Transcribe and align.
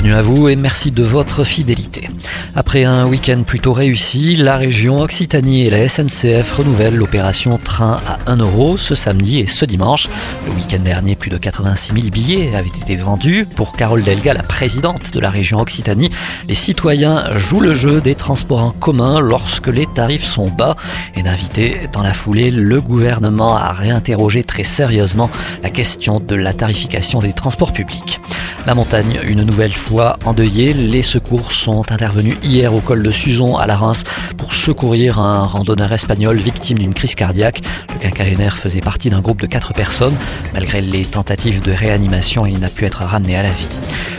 Bienvenue 0.00 0.14
à 0.16 0.22
vous 0.22 0.48
et 0.48 0.54
merci 0.54 0.92
de 0.92 1.02
votre 1.02 1.42
fidélité. 1.42 2.08
Après 2.54 2.84
un 2.84 3.06
week-end 3.06 3.42
plutôt 3.44 3.72
réussi, 3.72 4.36
la 4.36 4.56
région 4.56 5.00
Occitanie 5.00 5.66
et 5.66 5.70
la 5.70 5.88
SNCF 5.88 6.52
renouvellent 6.52 6.94
l'opération 6.94 7.56
train 7.56 8.00
à 8.06 8.30
1 8.30 8.36
euro 8.36 8.76
ce 8.76 8.94
samedi 8.94 9.40
et 9.40 9.46
ce 9.46 9.64
dimanche. 9.64 10.08
Le 10.46 10.52
week-end 10.52 10.78
dernier, 10.78 11.16
plus 11.16 11.30
de 11.30 11.36
86 11.36 11.94
000 11.94 12.10
billets 12.10 12.54
avaient 12.54 12.68
été 12.68 12.94
vendus. 12.94 13.44
Pour 13.56 13.72
Carole 13.72 14.04
Delga, 14.04 14.34
la 14.34 14.44
présidente 14.44 15.12
de 15.12 15.18
la 15.18 15.30
région 15.30 15.58
Occitanie, 15.58 16.10
les 16.46 16.54
citoyens 16.54 17.36
jouent 17.36 17.60
le 17.60 17.74
jeu 17.74 18.00
des 18.00 18.14
transports 18.14 18.62
en 18.62 18.70
commun 18.70 19.18
lorsque 19.18 19.66
les 19.66 19.86
tarifs 19.86 20.24
sont 20.24 20.48
bas 20.48 20.76
et 21.16 21.24
d'inviter 21.24 21.88
dans 21.92 22.02
la 22.02 22.12
foulée 22.12 22.52
le 22.52 22.80
gouvernement 22.80 23.56
à 23.56 23.72
réinterroger 23.72 24.44
très 24.44 24.62
sérieusement 24.62 25.28
la 25.64 25.70
question 25.70 26.20
de 26.20 26.36
la 26.36 26.52
tarification 26.52 27.18
des 27.18 27.32
transports 27.32 27.72
publics. 27.72 28.20
La 28.66 28.74
montagne, 28.74 29.18
une 29.26 29.44
nouvelle 29.44 29.72
fois 29.72 30.18
endeuillée, 30.24 30.72
les 30.74 31.02
secours 31.02 31.52
sont 31.52 31.90
intervenus 31.90 32.36
hier 32.42 32.74
au 32.74 32.80
col 32.80 33.02
de 33.02 33.10
Suzon 33.10 33.56
à 33.56 33.66
la 33.66 33.76
Reims 33.76 34.04
pour 34.38 34.54
secourir 34.54 35.18
un 35.18 35.44
randonneur 35.44 35.92
espagnol 35.92 36.38
victime 36.38 36.78
d'une 36.78 36.94
crise 36.94 37.14
cardiaque. 37.14 37.60
Le 37.92 37.98
quinquagénaire 37.98 38.56
faisait 38.56 38.80
partie 38.80 39.10
d'un 39.10 39.20
groupe 39.20 39.42
de 39.42 39.46
quatre 39.46 39.74
personnes. 39.74 40.14
Malgré 40.54 40.80
les 40.80 41.04
tentatives 41.04 41.60
de 41.60 41.72
réanimation, 41.72 42.46
il 42.46 42.58
n'a 42.58 42.70
pu 42.70 42.86
être 42.86 43.02
ramené 43.02 43.36
à 43.36 43.42
la 43.42 43.50
vie. 43.50 43.68